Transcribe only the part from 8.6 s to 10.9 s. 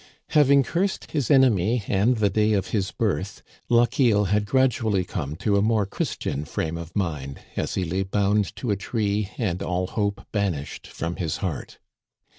a tree and all hope banished